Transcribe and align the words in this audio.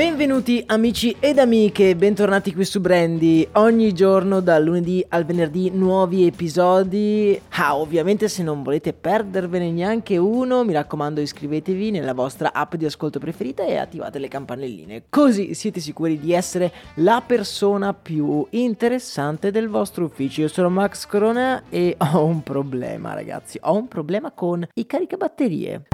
Benvenuti 0.00 0.64
amici 0.66 1.14
ed 1.20 1.36
amiche, 1.36 1.94
bentornati 1.94 2.54
qui 2.54 2.64
su 2.64 2.80
Brandy. 2.80 3.46
Ogni 3.52 3.92
giorno 3.92 4.40
dal 4.40 4.64
lunedì 4.64 5.04
al 5.10 5.26
venerdì 5.26 5.68
nuovi 5.68 6.26
episodi. 6.26 7.38
Ah, 7.50 7.76
ovviamente 7.76 8.26
se 8.28 8.42
non 8.42 8.62
volete 8.62 8.94
perdervene 8.94 9.70
neanche 9.70 10.16
uno, 10.16 10.64
mi 10.64 10.72
raccomando 10.72 11.20
iscrivetevi 11.20 11.90
nella 11.90 12.14
vostra 12.14 12.54
app 12.54 12.76
di 12.76 12.86
ascolto 12.86 13.18
preferita 13.18 13.62
e 13.62 13.76
attivate 13.76 14.18
le 14.18 14.28
campanelline. 14.28 15.02
Così 15.10 15.52
siete 15.52 15.80
sicuri 15.80 16.18
di 16.18 16.32
essere 16.32 16.72
la 16.94 17.22
persona 17.24 17.92
più 17.92 18.46
interessante 18.52 19.50
del 19.50 19.68
vostro 19.68 20.06
ufficio. 20.06 20.40
Io 20.40 20.48
sono 20.48 20.70
Max 20.70 21.04
Corona 21.04 21.64
e 21.68 21.94
ho 22.14 22.24
un 22.24 22.42
problema, 22.42 23.12
ragazzi. 23.12 23.58
Ho 23.64 23.76
un 23.76 23.86
problema 23.86 24.30
con 24.30 24.66
i 24.72 24.86
caricabatterie. 24.86 25.88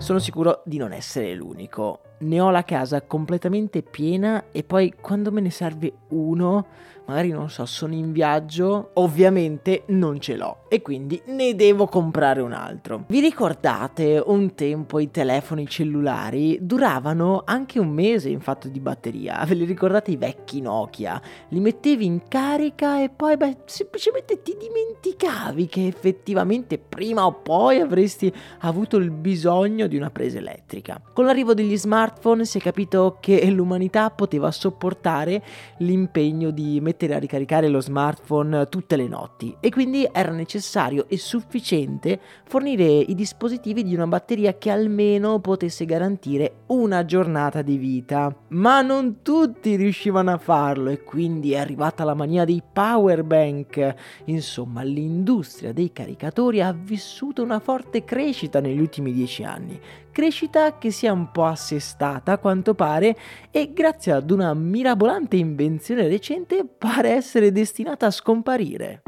Sono 0.00 0.18
sicuro 0.18 0.62
di 0.64 0.78
non 0.78 0.94
essere 0.94 1.34
l'unico. 1.34 2.00
Ne 2.20 2.40
ho 2.40 2.50
la 2.50 2.64
casa 2.64 3.02
completamente 3.02 3.82
piena 3.82 4.44
e 4.52 4.62
poi 4.62 4.92
quando 5.00 5.32
me 5.32 5.40
ne 5.40 5.50
serve 5.50 5.92
uno 6.08 6.66
magari 7.10 7.30
non 7.30 7.50
so, 7.50 7.66
sono 7.66 7.92
in 7.92 8.12
viaggio, 8.12 8.90
ovviamente 8.94 9.82
non 9.86 10.20
ce 10.20 10.36
l'ho 10.36 10.58
e 10.68 10.80
quindi 10.80 11.20
ne 11.26 11.56
devo 11.56 11.86
comprare 11.86 12.40
un 12.40 12.52
altro. 12.52 13.04
Vi 13.08 13.18
ricordate 13.18 14.22
un 14.24 14.54
tempo 14.54 15.00
i 15.00 15.10
telefoni 15.10 15.66
cellulari 15.66 16.58
duravano 16.60 17.42
anche 17.44 17.80
un 17.80 17.88
mese 17.88 18.28
in 18.28 18.38
fatto 18.38 18.68
di 18.68 18.78
batteria? 18.78 19.44
Ve 19.44 19.54
li 19.54 19.64
ricordate 19.64 20.12
i 20.12 20.16
vecchi 20.16 20.60
Nokia? 20.60 21.20
Li 21.48 21.58
mettevi 21.58 22.04
in 22.04 22.28
carica 22.28 23.02
e 23.02 23.08
poi 23.08 23.36
beh, 23.36 23.56
semplicemente 23.64 24.40
ti 24.42 24.56
dimenticavi 24.56 25.66
che 25.66 25.88
effettivamente 25.88 26.78
prima 26.78 27.26
o 27.26 27.32
poi 27.32 27.80
avresti 27.80 28.32
avuto 28.60 28.98
il 28.98 29.10
bisogno 29.10 29.88
di 29.88 29.96
una 29.96 30.10
presa 30.10 30.38
elettrica. 30.38 31.00
Con 31.12 31.24
l'arrivo 31.24 31.54
degli 31.54 31.76
smartphone 32.10 32.44
si 32.44 32.58
è 32.58 32.60
capito 32.60 33.18
che 33.20 33.48
l'umanità 33.50 34.10
poteva 34.10 34.50
sopportare 34.50 35.42
l'impegno 35.78 36.50
di 36.50 36.80
mettere 36.80 37.14
a 37.14 37.18
ricaricare 37.18 37.68
lo 37.68 37.80
smartphone 37.80 38.66
tutte 38.68 38.96
le 38.96 39.06
notti 39.06 39.56
e 39.60 39.70
quindi 39.70 40.08
era 40.10 40.32
necessario 40.32 41.06
e 41.08 41.16
sufficiente 41.16 42.18
fornire 42.44 42.84
i 42.84 43.14
dispositivi 43.14 43.84
di 43.84 43.94
una 43.94 44.06
batteria 44.06 44.58
che 44.58 44.70
almeno 44.70 45.38
potesse 45.38 45.84
garantire 45.84 46.62
una 46.66 47.04
giornata 47.04 47.62
di 47.62 47.76
vita. 47.76 48.34
Ma 48.48 48.82
non 48.82 49.22
tutti 49.22 49.76
riuscivano 49.76 50.32
a 50.32 50.38
farlo 50.38 50.90
e 50.90 51.02
quindi 51.02 51.52
è 51.52 51.58
arrivata 51.58 52.04
la 52.04 52.14
mania 52.14 52.44
dei 52.44 52.62
power 52.72 53.22
bank. 53.22 53.94
Insomma, 54.24 54.82
l'industria 54.82 55.72
dei 55.72 55.92
caricatori 55.92 56.60
ha 56.60 56.72
vissuto 56.72 57.42
una 57.42 57.60
forte 57.60 58.04
crescita 58.04 58.60
negli 58.60 58.80
ultimi 58.80 59.12
dieci 59.12 59.44
anni 59.44 59.80
crescita 60.10 60.78
che 60.78 60.90
si 60.90 61.06
è 61.06 61.10
un 61.10 61.30
po' 61.30 61.44
assestata 61.44 62.32
a 62.32 62.38
quanto 62.38 62.74
pare 62.74 63.16
e 63.50 63.72
grazie 63.72 64.12
ad 64.12 64.30
una 64.30 64.54
mirabolante 64.54 65.36
invenzione 65.36 66.08
recente 66.08 66.64
pare 66.64 67.10
essere 67.10 67.52
destinata 67.52 68.06
a 68.06 68.10
scomparire. 68.10 69.02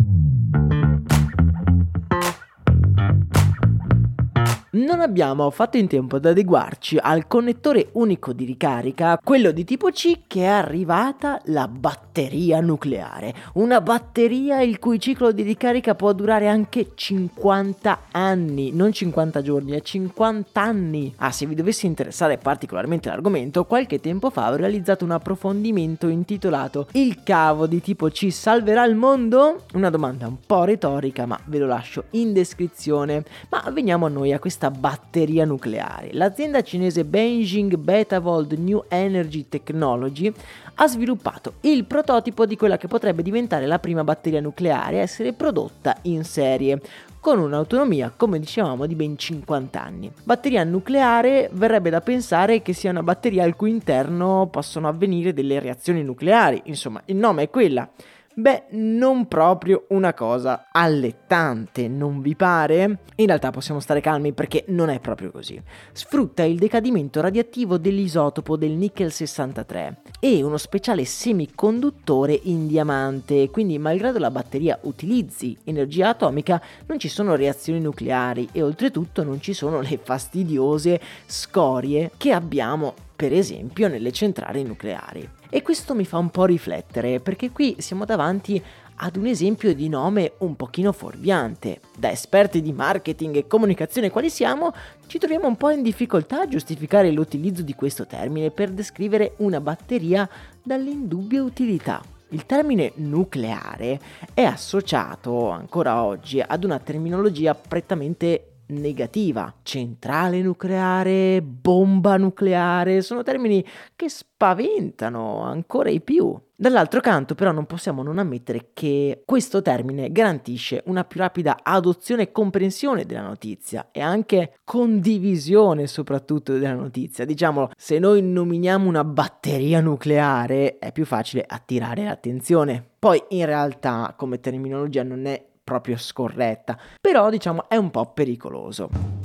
Non 4.75 5.01
abbiamo 5.01 5.51
fatto 5.51 5.77
in 5.77 5.87
tempo 5.87 6.17
ad 6.17 6.25
adeguarci 6.25 6.97
al 6.99 7.27
connettore 7.27 7.89
unico 7.93 8.33
di 8.33 8.47
ricarica, 8.47 9.19
quello 9.23 9.51
di 9.51 9.65
tipo 9.65 9.91
C, 9.91 10.21
che 10.27 10.45
è 10.45 10.47
arrivata 10.47 11.41
la 11.47 11.69
batteria 11.69 12.59
nucleare. 12.61 13.35
Una 13.55 13.83
batteria 13.83 14.63
il 14.63 14.79
cui 14.79 14.99
ciclo 14.99 15.31
di 15.31 15.43
ricarica 15.43 15.95
può 15.95 16.15
durare 16.15 16.49
anche 16.49 16.93
50 16.95 17.99
anni, 18.13 18.73
non 18.73 18.93
50 18.93 19.43
giorni, 19.43 19.73
è 19.73 19.83
50 19.83 20.63
anni. 20.63 21.13
Ah, 21.19 21.33
se 21.33 21.45
vi 21.45 21.55
dovesse 21.55 21.87
interessare 21.87 22.39
particolarmente 22.39 23.11
l'argomento, 23.11 23.67
qualche 23.67 24.01
tempo 24.01 24.31
fa 24.31 24.51
ho 24.51 24.57
realizzato 24.57 25.05
un 25.05 25.11
approfondimento 25.11 26.09
intitolato 26.09 26.87
Il 26.93 27.23
cavo 27.23 27.67
di 27.67 27.83
tipo 27.83 28.09
C 28.09 28.33
salverà 28.33 28.87
il 28.87 28.95
mondo? 28.95 29.65
Una 29.75 29.91
domanda 29.91 30.27
un 30.27 30.39
po' 30.47 30.65
retorica, 30.65 31.27
ma 31.27 31.39
ve 31.45 31.59
lo 31.59 31.67
lascio 31.67 32.05
in 32.13 32.33
descrizione. 32.33 33.23
Ma 33.51 33.63
veniamo 33.71 34.07
a 34.07 34.09
noi 34.09 34.33
a 34.33 34.39
questa 34.39 34.61
batteria 34.71 35.45
nucleare. 35.45 36.11
L'azienda 36.13 36.63
cinese 36.63 37.05
Beijing 37.05 37.77
Betavold 37.77 38.53
New 38.53 38.85
Energy 38.89 39.47
Technology 39.49 40.33
ha 40.75 40.87
sviluppato 40.89 41.55
il 41.61 41.85
prototipo 41.85 42.47
di 42.47 42.57
quella 42.57 42.77
che 42.77 42.89
potrebbe 42.89 43.23
diventare 43.23 43.67
la 43.67 43.79
prima 43.79 44.05
batteria 44.05 44.41
nucleare 44.41 44.99
a 44.99 45.03
essere 45.03 45.33
prodotta 45.33 45.97
in 46.03 46.25
serie 46.25 46.81
con 47.23 47.39
un'autonomia, 47.39 48.13
come 48.17 48.41
dicevamo, 48.41 48.85
di 48.87 48.97
ben 48.97 49.17
50 49.17 49.81
anni. 49.81 50.11
Batteria 50.25 50.65
nucleare 50.65 51.49
verrebbe 51.53 51.89
da 51.89 52.01
pensare 52.01 52.63
che 52.63 52.73
sia 52.73 52.91
una 52.91 53.05
batteria 53.05 53.45
al 53.45 53.55
cui 53.55 53.71
interno 53.71 54.49
possono 54.51 54.89
avvenire 54.89 55.33
delle 55.33 55.61
reazioni 55.61 56.03
nucleari, 56.03 56.63
insomma, 56.65 57.01
il 57.05 57.15
nome 57.15 57.45
è 57.45 57.49
quella. 57.49 57.89
Beh, 58.35 58.65
non 58.71 59.29
proprio 59.29 59.85
una 59.89 60.15
cosa 60.15 60.69
allettante, 60.73 61.87
non 61.87 62.23
vi 62.23 62.35
pare? 62.35 63.01
In 63.17 63.27
realtà 63.27 63.51
possiamo 63.51 63.79
stare 63.79 64.01
calmi 64.01 64.33
perché 64.33 64.65
non 64.69 64.89
è 64.89 65.01
proprio 65.01 65.31
così. 65.31 65.61
Sfrutta 65.93 66.43
il 66.43 66.59
decadimento 66.59 67.21
radioattivo 67.21 67.77
dell'isotopo 67.77 68.57
del 68.57 68.71
nickel 68.71 69.13
63 69.13 70.01
e 70.19 70.43
uno 70.43 70.57
speciale 70.57 71.05
semiconduttore 71.05 72.41
in 72.45 72.67
diamante, 72.67 73.51
quindi 73.51 73.77
malgrado 73.77 74.19
la 74.19 74.31
batteria 74.31 74.79
utilizzi 74.85 75.55
energia 75.65 76.09
atomica 76.09 76.59
non 76.87 76.99
ci 76.99 77.09
sono 77.09 77.35
reazioni 77.35 77.81
nucleari 77.81 78.49
e 78.53 78.63
oltretutto 78.63 79.23
non 79.25 79.43
ci 79.43 79.53
sono 79.53 79.83
le 79.83 79.99
fastidiose 80.03 80.99
scorie 81.27 82.11
che 82.17 82.33
abbiamo 82.33 82.95
per 83.23 83.33
esempio 83.33 83.87
nelle 83.87 84.11
centrali 84.11 84.65
nucleari. 84.65 85.29
E 85.49 85.63
questo 85.63 85.95
mi 85.95 86.05
fa 86.05 86.19
un 86.19 86.31
po' 86.31 86.45
riflettere 86.45 87.21
perché 87.21 87.53
qui 87.53 87.77
siamo 87.79 88.05
davanti 88.05 88.61
ad 88.97 89.15
un 89.15 89.27
esempio 89.27 89.73
di 89.77 89.89
nome 89.89 90.33
un 90.39 90.57
pochino 90.57 90.91
fuorviante. 90.91 91.79
Da 91.97 92.11
esperti 92.11 92.61
di 92.61 92.73
marketing 92.73 93.37
e 93.37 93.47
comunicazione 93.47 94.11
quali 94.11 94.29
siamo, 94.29 94.75
ci 95.07 95.19
troviamo 95.19 95.47
un 95.47 95.57
po' 95.57 95.71
in 95.71 95.83
difficoltà 95.83 96.41
a 96.41 96.49
giustificare 96.49 97.13
l'utilizzo 97.13 97.63
di 97.63 97.77
questo 97.77 98.09
termine 98.09 98.51
per 98.51 98.71
descrivere 98.71 99.35
una 99.37 99.61
batteria 99.61 100.29
dall'indubbia 100.61 101.45
utilità. 101.45 102.03
Il 102.31 102.45
termine 102.45 102.91
nucleare 102.97 104.01
è 104.35 104.43
associato 104.43 105.51
ancora 105.51 106.03
oggi 106.03 106.41
ad 106.41 106.65
una 106.65 106.81
terminologia 106.81 107.55
prettamente 107.55 108.52
negativa. 108.73 109.55
Centrale 109.63 110.43
nucleare, 110.43 111.43
bomba 111.43 112.17
nucleare, 112.17 113.03
sono 113.03 113.23
termini 113.23 113.65
che 113.95 114.09
spaventano 114.09 115.43
ancora 115.43 115.91
di 115.91 116.01
più. 116.01 116.37
Dall'altro 116.63 117.01
canto 117.01 117.35
però 117.35 117.51
non 117.51 117.67
possiamo 117.67 118.05
non 118.05 118.19
ammettere 118.19 118.71
che 118.73 119.23
questo 119.25 119.63
termine 119.63 120.13
garantisce 120.13 120.83
una 120.87 121.03
più 121.03 121.19
rapida 121.19 121.59
adozione 121.61 122.23
e 122.23 122.31
comprensione 122.31 123.05
della 123.05 123.23
notizia 123.23 123.89
e 123.91 124.01
anche 124.01 124.59
condivisione 124.63 125.89
soprattutto 125.89 126.57
della 126.57 126.75
notizia. 126.75 127.25
Diciamolo, 127.25 127.73
se 127.77 127.99
noi 127.99 128.23
nominiamo 128.23 128.89
una 128.89 129.03
batteria 129.03 129.81
nucleare 129.81 130.79
è 130.79 130.93
più 130.93 131.05
facile 131.05 131.45
attirare 131.45 132.05
l'attenzione. 132.05 132.91
Poi 132.97 133.21
in 133.31 133.45
realtà 133.45 134.15
come 134.17 134.39
terminologia 134.39 135.03
non 135.03 135.27
è 135.27 135.45
proprio 135.63 135.97
scorretta, 135.97 136.79
però 137.01 137.31
diciamo 137.31 137.69
è 137.69 137.77
un 137.77 137.91
po' 137.91 138.13
pericoloso. 138.13 139.22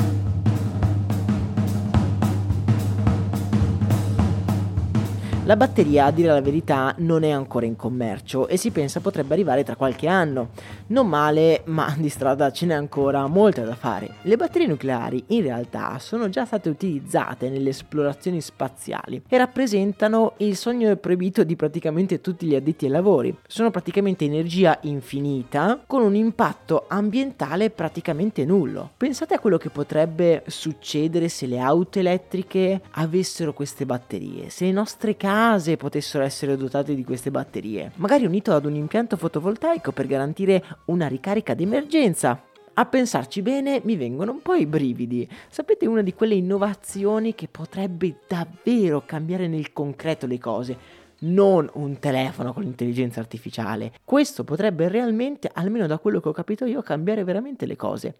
La 5.47 5.55
batteria, 5.55 6.03
a 6.03 6.11
dire 6.11 6.27
la 6.27 6.41
verità, 6.41 6.93
non 6.97 7.23
è 7.23 7.29
ancora 7.29 7.65
in 7.65 7.77
commercio 7.77 8.49
e 8.49 8.57
si 8.57 8.69
pensa 8.71 8.99
potrebbe 8.99 9.33
arrivare 9.33 9.63
tra 9.63 9.77
qualche 9.77 10.05
anno. 10.09 10.49
Non 10.87 11.07
male, 11.07 11.61
ma 11.67 11.95
di 11.97 12.09
strada 12.09 12.51
ce 12.51 12.65
n'è 12.65 12.73
ancora 12.73 13.25
molta 13.27 13.61
da 13.63 13.75
fare. 13.75 14.15
Le 14.23 14.35
batterie 14.35 14.67
nucleari 14.67 15.23
in 15.27 15.43
realtà 15.43 15.99
sono 15.99 16.27
già 16.27 16.43
state 16.43 16.67
utilizzate 16.67 17.47
nelle 17.47 17.69
esplorazioni 17.69 18.41
spaziali 18.41 19.23
e 19.25 19.37
rappresentano 19.37 20.33
il 20.39 20.57
sogno 20.57 20.93
proibito 20.97 21.45
di 21.45 21.55
praticamente 21.55 22.19
tutti 22.19 22.45
gli 22.45 22.55
addetti 22.55 22.83
ai 22.83 22.91
lavori. 22.91 23.33
Sono 23.47 23.71
praticamente 23.71 24.25
energia 24.25 24.77
infinita 24.81 25.81
con 25.87 26.01
un 26.01 26.15
impatto 26.15 26.87
ambientale 26.89 27.69
praticamente 27.69 28.43
nullo. 28.43 28.91
Pensate 28.97 29.35
a 29.35 29.39
quello 29.39 29.57
che 29.57 29.69
potrebbe 29.69 30.43
succedere 30.47 31.29
se 31.29 31.45
le 31.45 31.59
auto 31.59 31.99
elettriche 31.99 32.81
avessero 32.91 33.53
queste 33.53 33.85
batterie, 33.85 34.49
se 34.49 34.65
le 34.65 34.73
nostre 34.73 35.15
case 35.15 35.35
potessero 35.77 36.23
essere 36.23 36.57
dotate 36.57 36.95
di 36.95 37.03
queste 37.03 37.31
batterie, 37.31 37.91
magari 37.95 38.25
unito 38.25 38.53
ad 38.53 38.65
un 38.65 38.75
impianto 38.75 39.17
fotovoltaico 39.17 39.91
per 39.91 40.07
garantire 40.07 40.63
una 40.85 41.07
ricarica 41.07 41.53
d'emergenza. 41.53 42.41
A 42.73 42.85
pensarci 42.85 43.41
bene 43.41 43.81
mi 43.83 43.95
vengono 43.95 44.31
un 44.31 44.41
po' 44.41 44.53
i 44.53 44.65
brividi. 44.65 45.27
Sapete 45.49 45.87
una 45.87 46.01
di 46.01 46.13
quelle 46.13 46.35
innovazioni 46.35 47.35
che 47.35 47.47
potrebbe 47.47 48.19
davvero 48.27 49.03
cambiare 49.05 49.47
nel 49.47 49.73
concreto 49.73 50.27
le 50.27 50.39
cose? 50.39 50.77
non 51.19 51.67
un 51.73 51.97
telefono 51.97 52.53
con 52.53 52.61
l'intelligenza 52.61 53.19
artificiale. 53.19 53.91
Questo 54.03 54.43
potrebbe 54.43 54.87
realmente, 54.87 55.49
almeno 55.51 55.87
da 55.87 55.97
quello 55.97 56.19
che 56.19 56.29
ho 56.29 56.31
capito 56.31 56.65
io, 56.65 56.83
cambiare 56.83 57.23
veramente 57.23 57.65
le 57.65 57.75
cose. 57.75 58.19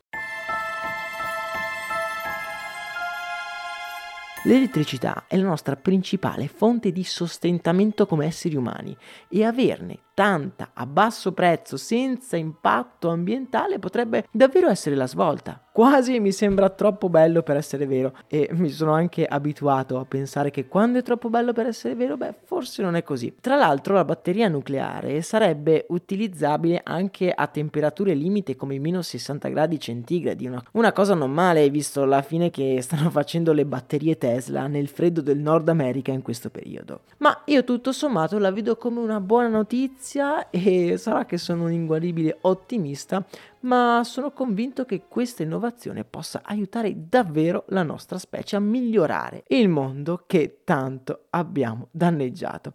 L'elettricità 4.43 5.25
è 5.27 5.35
la 5.35 5.47
nostra 5.47 5.75
principale 5.75 6.47
fonte 6.47 6.91
di 6.91 7.03
sostentamento 7.03 8.05
come 8.05 8.25
esseri 8.25 8.55
umani 8.55 8.95
e 9.29 9.43
averne 9.43 9.99
tanta 10.17 10.71
a 10.73 10.87
basso 10.87 11.31
prezzo 11.31 11.77
senza 11.77 12.37
impatto 12.37 13.09
ambientale 13.09 13.77
potrebbe 13.77 14.27
davvero 14.31 14.67
essere 14.67 14.95
la 14.95 15.05
svolta. 15.05 15.61
Quasi 15.71 16.19
mi 16.19 16.31
sembra 16.31 16.71
troppo 16.71 17.07
bello 17.07 17.43
per 17.43 17.55
essere 17.55 17.85
vero 17.85 18.11
e 18.25 18.49
mi 18.53 18.69
sono 18.69 18.93
anche 18.93 19.27
abituato 19.27 19.99
a 19.99 20.05
pensare 20.05 20.49
che 20.49 20.67
quando 20.67 20.97
è 20.97 21.03
troppo 21.03 21.29
bello 21.29 21.53
per 21.53 21.67
essere 21.67 21.93
vero, 21.93 22.17
beh, 22.17 22.33
forse 22.45 22.81
non 22.81 22.95
è 22.95 23.03
così. 23.03 23.35
Tra 23.39 23.55
l'altro 23.55 23.93
la 23.93 24.03
batteria 24.03 24.47
nucleare 24.47 25.21
sarebbe 25.21 25.85
utilizzabile 25.89 26.81
anche 26.83 27.29
a 27.29 27.45
temperature 27.45 28.15
limite 28.15 28.55
come 28.55 28.73
i 28.73 28.79
meno 28.79 29.03
60 29.03 29.49
gradi 29.49 29.79
centigradi, 29.79 30.47
una, 30.47 30.63
una 30.71 30.93
cosa 30.93 31.13
non 31.13 31.29
male 31.29 31.69
visto 31.69 32.05
la 32.05 32.23
fine 32.23 32.49
che 32.49 32.79
stanno 32.81 33.11
facendo 33.11 33.53
le 33.53 33.67
batterie 33.67 34.17
Tesla 34.17 34.65
nel 34.65 34.87
freddo 34.87 35.21
del 35.21 35.37
Nord 35.37 35.69
America 35.69 36.11
in 36.11 36.23
questo 36.23 36.49
periodo. 36.49 37.01
Ma 37.17 37.43
io 37.45 37.63
tutto 37.63 37.91
sommato 37.91 38.39
la 38.39 38.51
vedo 38.51 38.77
come 38.77 38.99
una 38.99 39.19
buona 39.19 39.49
notizia 39.49 40.05
notizia 40.07 40.49
e 40.49 40.97
sarà 40.97 41.25
che 41.25 41.37
sono 41.37 41.65
un 41.65 41.71
inguaribile 41.71 42.37
ottimista, 42.41 43.25
ma 43.61 44.01
sono 44.05 44.31
convinto 44.31 44.85
che 44.85 45.03
questa 45.07 45.43
innovazione 45.43 46.05
possa 46.05 46.41
aiutare 46.43 46.93
davvero 47.09 47.65
la 47.69 47.83
nostra 47.83 48.17
specie 48.17 48.55
a 48.55 48.59
migliorare 48.59 49.43
il 49.47 49.67
mondo 49.67 50.23
che 50.25 50.61
tanto 50.63 51.25
abbiamo 51.31 51.89
danneggiato. 51.91 52.71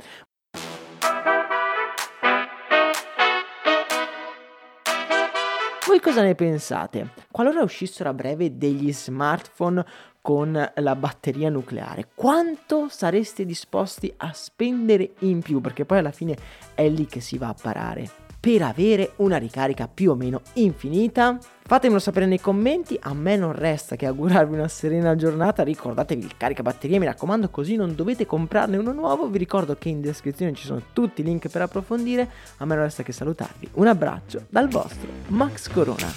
Voi 5.93 6.01
cosa 6.01 6.23
ne 6.23 6.35
pensate? 6.35 7.11
Qualora 7.31 7.63
uscissero 7.63 8.09
a 8.09 8.15
breve 8.15 8.57
degli 8.57 8.95
smartphone 8.95 9.85
con 10.23 10.73
la 10.75 10.97
batteria 10.97 11.51
nucleare, 11.51 12.09
quanto 12.15 12.89
sareste 12.89 13.45
disposti 13.45 14.11
a 14.17 14.33
spendere 14.33 15.11
in 15.19 15.43
più? 15.43 15.61
Perché 15.61 15.85
poi 15.85 15.99
alla 15.99 16.11
fine 16.11 16.35
è 16.73 16.89
lì 16.89 17.05
che 17.05 17.21
si 17.21 17.37
va 17.37 17.49
a 17.49 17.55
parare 17.61 18.22
per 18.43 18.61
avere 18.63 19.13
una 19.19 19.37
ricarica 19.37 19.87
più 19.87 20.11
o 20.11 20.17
meno 20.17 20.41
infinita? 20.55 21.39
Fatemelo 21.65 22.01
sapere 22.01 22.27
nei 22.27 22.41
commenti, 22.41 22.99
a 23.01 23.15
me 23.15 23.37
non 23.37 23.53
resta 23.53 23.95
che 23.95 24.07
augurarvi 24.07 24.55
una 24.55 24.67
serena 24.67 25.15
giornata, 25.15 25.63
ricordatevi 25.63 26.25
il 26.25 26.37
caricabatterie 26.37 26.99
mi 26.99 27.05
raccomando 27.05 27.51
così 27.51 27.77
non 27.77 27.95
dovete 27.95 28.27
comprarne 28.27 28.79
uno 28.79 28.91
nuovo, 28.91 29.29
vi 29.29 29.39
ricordo 29.39 29.77
che 29.79 29.91
in 29.91 30.01
descrizione 30.01 30.55
ci 30.55 30.65
sono 30.65 30.83
tutti 30.93 31.21
i 31.21 31.25
link 31.25 31.49
per 31.49 31.63
approfondire, 31.63 32.29
a 32.57 32.65
me 32.65 32.75
non 32.75 32.83
resta 32.83 33.05
che 33.05 33.13
salutarvi, 33.13 33.69
un 33.75 33.87
abbraccio 33.87 34.47
dal 34.49 34.69
vostro 34.69 35.09
Max 35.29 35.69
Corona. 35.69 36.11